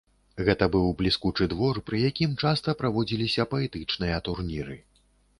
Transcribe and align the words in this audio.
Гэта 0.45 0.67
быў 0.75 0.85
бліскучы 0.99 1.47
двор, 1.51 1.79
пры 1.89 1.99
якім 2.11 2.31
часта 2.43 2.73
праводзіліся 2.79 3.45
паэтычныя 3.51 4.17
турніры. 4.29 4.79